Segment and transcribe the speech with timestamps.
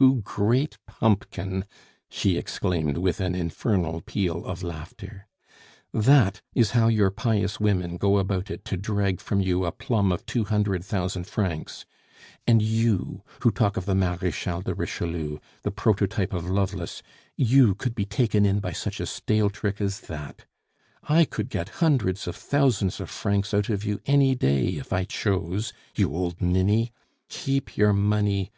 [0.00, 1.66] "You great pumpkin!"
[2.08, 5.26] she exclaimed, with an infernal peal of laughter.
[5.92, 10.12] "That is how your pious women go about it to drag from you a plum
[10.12, 11.84] of two hundred thousand francs.
[12.46, 17.02] And you, who talk of the Marechal de Richelieu, the prototype of Lovelace,
[17.36, 20.46] you could be taken in by such a stale trick as that!
[21.02, 25.04] I could get hundreds of thousands of francs out of you any day, if I
[25.04, 26.92] chose, you old ninny!
[27.28, 28.50] Keep your money!